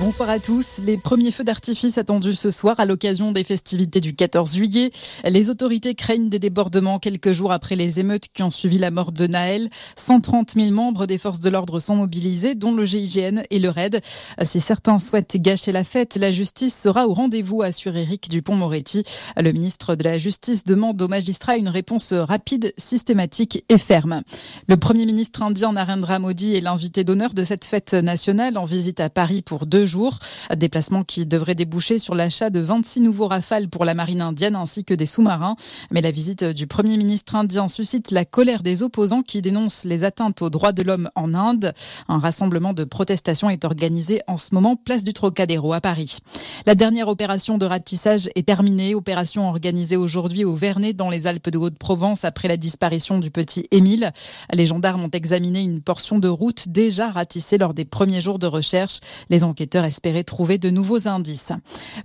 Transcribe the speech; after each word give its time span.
Bonsoir 0.00 0.30
à 0.30 0.38
tous. 0.38 0.78
Les 0.84 0.96
premiers 0.96 1.32
feux 1.32 1.42
d'artifice 1.42 1.98
attendus 1.98 2.34
ce 2.34 2.52
soir 2.52 2.78
à 2.78 2.84
l'occasion 2.84 3.32
des 3.32 3.42
festivités 3.42 4.00
du 4.00 4.14
14 4.14 4.54
juillet. 4.54 4.92
Les 5.24 5.50
autorités 5.50 5.96
craignent 5.96 6.28
des 6.28 6.38
débordements 6.38 7.00
quelques 7.00 7.32
jours 7.32 7.50
après 7.50 7.74
les 7.74 7.98
émeutes 7.98 8.28
qui 8.32 8.44
ont 8.44 8.52
suivi 8.52 8.78
la 8.78 8.92
mort 8.92 9.10
de 9.10 9.26
Naël. 9.26 9.68
130 9.96 10.52
000 10.52 10.70
membres 10.70 11.06
des 11.06 11.18
forces 11.18 11.40
de 11.40 11.50
l'ordre 11.50 11.80
sont 11.80 11.96
mobilisés, 11.96 12.54
dont 12.54 12.72
le 12.72 12.84
GIGN 12.84 13.42
et 13.50 13.58
le 13.58 13.70
RAID. 13.70 14.00
Si 14.42 14.60
certains 14.60 15.00
souhaitent 15.00 15.36
gâcher 15.36 15.72
la 15.72 15.82
fête, 15.82 16.16
la 16.16 16.30
justice 16.30 16.80
sera 16.80 17.08
au 17.08 17.12
rendez-vous, 17.12 17.62
assure 17.62 17.96
Éric 17.96 18.28
Dupont-Moretti. 18.28 19.02
Le 19.36 19.50
ministre 19.50 19.96
de 19.96 20.04
la 20.04 20.18
Justice 20.18 20.64
demande 20.64 21.02
aux 21.02 21.08
magistrats 21.08 21.56
une 21.56 21.68
réponse 21.68 22.12
rapide, 22.12 22.72
systématique 22.78 23.64
et 23.68 23.78
ferme. 23.78 24.22
Le 24.68 24.76
premier 24.76 25.06
ministre 25.06 25.42
indien 25.42 25.72
Narendra 25.72 26.20
Modi 26.20 26.54
est 26.54 26.60
l'invité 26.60 27.02
d'honneur 27.02 27.34
de 27.34 27.42
cette 27.42 27.64
fête 27.64 27.94
nationale 27.94 28.58
en 28.58 28.64
visite 28.64 29.00
à 29.00 29.10
Paris 29.10 29.42
pour 29.42 29.66
deux 29.66 29.87
jours. 29.88 30.18
Déplacement 30.56 31.02
qui 31.02 31.26
devrait 31.26 31.54
déboucher 31.54 31.98
sur 31.98 32.14
l'achat 32.14 32.50
de 32.50 32.60
26 32.60 33.00
nouveaux 33.00 33.26
rafales 33.26 33.68
pour 33.68 33.84
la 33.84 33.94
marine 33.94 34.20
indienne 34.20 34.54
ainsi 34.54 34.84
que 34.84 34.94
des 34.94 35.06
sous-marins. 35.06 35.56
Mais 35.90 36.00
la 36.00 36.10
visite 36.10 36.44
du 36.44 36.66
Premier 36.66 36.96
ministre 36.96 37.34
indien 37.34 37.66
suscite 37.66 38.10
la 38.10 38.24
colère 38.24 38.62
des 38.62 38.82
opposants 38.82 39.22
qui 39.22 39.42
dénoncent 39.42 39.84
les 39.84 40.04
atteintes 40.04 40.42
aux 40.42 40.50
droits 40.50 40.72
de 40.72 40.82
l'homme 40.82 41.10
en 41.14 41.34
Inde. 41.34 41.72
Un 42.08 42.18
rassemblement 42.18 42.72
de 42.72 42.84
protestation 42.84 43.50
est 43.50 43.64
organisé 43.64 44.20
en 44.26 44.36
ce 44.36 44.54
moment 44.54 44.76
place 44.76 45.02
du 45.02 45.12
Trocadéro 45.12 45.72
à 45.72 45.80
Paris. 45.80 46.18
La 46.66 46.74
dernière 46.74 47.08
opération 47.08 47.58
de 47.58 47.66
ratissage 47.66 48.28
est 48.34 48.46
terminée. 48.46 48.94
Opération 48.94 49.48
organisée 49.48 49.96
aujourd'hui 49.96 50.44
au 50.44 50.54
Vernet 50.54 50.92
dans 50.94 51.10
les 51.10 51.26
Alpes 51.26 51.50
de 51.50 51.58
Haute-Provence 51.58 52.24
après 52.24 52.48
la 52.48 52.56
disparition 52.56 53.18
du 53.18 53.30
petit 53.30 53.66
Émile. 53.70 54.12
Les 54.52 54.66
gendarmes 54.66 55.04
ont 55.04 55.10
examiné 55.10 55.62
une 55.62 55.80
portion 55.80 56.18
de 56.18 56.28
route 56.28 56.68
déjà 56.68 57.10
ratissée 57.10 57.58
lors 57.58 57.74
des 57.74 57.84
premiers 57.84 58.20
jours 58.20 58.38
de 58.38 58.46
recherche. 58.46 59.00
Les 59.30 59.44
enquêteurs 59.44 59.67
espérer 59.76 60.24
trouver 60.24 60.58
de 60.58 60.70
nouveaux 60.70 61.08
indices. 61.08 61.52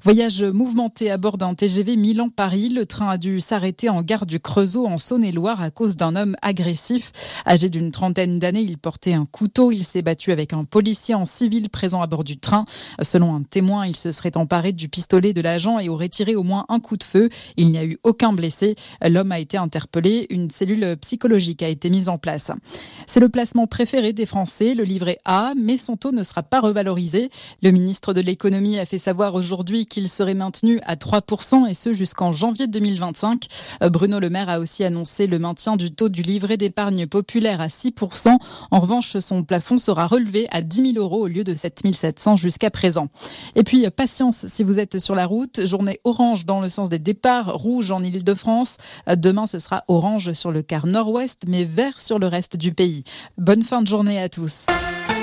Voyage 0.03 0.43
mouvementé 0.43 1.09
à 1.09 1.17
bord 1.17 1.37
d'un 1.37 1.53
TGV 1.53 1.95
Milan-Paris. 1.95 2.69
Le 2.69 2.85
train 2.85 3.09
a 3.09 3.17
dû 3.17 3.39
s'arrêter 3.39 3.89
en 3.89 4.01
gare 4.01 4.25
du 4.25 4.39
Creusot 4.39 4.85
en 4.85 4.97
Saône-et-Loire 4.97 5.61
à 5.61 5.71
cause 5.71 5.95
d'un 5.95 6.15
homme 6.15 6.35
agressif. 6.41 7.11
Âgé 7.47 7.69
d'une 7.69 7.91
trentaine 7.91 8.39
d'années, 8.39 8.61
il 8.61 8.77
portait 8.77 9.13
un 9.13 9.25
couteau. 9.25 9.71
Il 9.71 9.83
s'est 9.83 10.01
battu 10.01 10.31
avec 10.31 10.53
un 10.53 10.63
policier 10.63 11.15
en 11.15 11.25
civil 11.25 11.69
présent 11.69 12.01
à 12.01 12.07
bord 12.07 12.23
du 12.23 12.37
train. 12.37 12.65
Selon 13.01 13.35
un 13.35 13.43
témoin, 13.43 13.87
il 13.87 13.95
se 13.95 14.11
serait 14.11 14.35
emparé 14.37 14.71
du 14.71 14.89
pistolet 14.89 15.33
de 15.33 15.41
l'agent 15.41 15.79
et 15.79 15.89
aurait 15.89 16.09
tiré 16.09 16.35
au 16.35 16.43
moins 16.43 16.65
un 16.69 16.79
coup 16.79 16.97
de 16.97 17.03
feu. 17.03 17.29
Il 17.57 17.71
n'y 17.71 17.77
a 17.77 17.85
eu 17.85 17.97
aucun 18.03 18.33
blessé. 18.33 18.75
L'homme 19.01 19.31
a 19.31 19.39
été 19.39 19.57
interpellé. 19.57 20.27
Une 20.29 20.49
cellule 20.49 20.97
psychologique 21.01 21.63
a 21.63 21.69
été 21.69 21.89
mise 21.89 22.09
en 22.09 22.17
place. 22.17 22.51
C'est 23.07 23.19
le 23.19 23.29
placement 23.29 23.67
préféré 23.67 24.13
des 24.13 24.25
Français, 24.25 24.73
le 24.73 24.83
livret 24.83 25.19
A, 25.25 25.53
mais 25.57 25.77
son 25.77 25.97
taux 25.97 26.11
ne 26.11 26.23
sera 26.23 26.43
pas 26.43 26.59
revalorisé. 26.59 27.29
Le 27.61 27.71
ministre 27.71 28.13
de 28.13 28.21
l'économie 28.21 28.79
a 28.79 28.85
fait 28.85 28.97
savoir 28.97 29.35
aujourd'hui 29.35 29.85
qu'il 29.85 30.09
serait 30.09 30.33
maintenu 30.33 30.79
à 30.85 30.95
3% 30.95 31.67
et 31.69 31.73
ce 31.73 31.93
jusqu'en 31.93 32.31
janvier 32.31 32.67
2025. 32.67 33.47
Bruno 33.91 34.19
Le 34.19 34.29
Maire 34.29 34.49
a 34.49 34.59
aussi 34.59 34.83
annoncé 34.83 35.27
le 35.27 35.39
maintien 35.39 35.75
du 35.75 35.93
taux 35.93 36.09
du 36.09 36.21
livret 36.21 36.57
d'épargne 36.57 37.07
populaire 37.07 37.61
à 37.61 37.67
6%. 37.67 38.37
En 38.71 38.79
revanche, 38.79 39.17
son 39.19 39.43
plafond 39.43 39.77
sera 39.77 40.07
relevé 40.07 40.47
à 40.51 40.61
10 40.61 40.93
000 40.93 41.03
euros 41.03 41.23
au 41.23 41.27
lieu 41.27 41.43
de 41.43 41.53
7 41.53 41.93
700 41.93 42.35
jusqu'à 42.37 42.69
présent. 42.69 43.09
Et 43.55 43.63
puis, 43.63 43.85
patience 43.89 44.47
si 44.47 44.63
vous 44.63 44.79
êtes 44.79 44.99
sur 44.99 45.15
la 45.15 45.25
route. 45.25 45.65
Journée 45.65 45.99
orange 46.03 46.45
dans 46.45 46.61
le 46.61 46.69
sens 46.69 46.89
des 46.89 46.99
départs, 46.99 47.53
rouge 47.53 47.91
en 47.91 47.99
Ile-de-France. 47.99 48.77
Demain, 49.15 49.45
ce 49.45 49.59
sera 49.59 49.83
orange 49.87 50.33
sur 50.33 50.51
le 50.51 50.61
quart 50.61 50.87
nord-ouest, 50.87 51.43
mais 51.47 51.63
vert 51.63 51.99
sur 51.99 52.19
le 52.19 52.27
reste 52.27 52.57
du 52.57 52.73
pays. 52.73 53.03
Bonne 53.37 53.61
fin 53.61 53.81
de 53.81 53.87
journée 53.87 54.21
à 54.21 54.29
tous. 54.29 54.65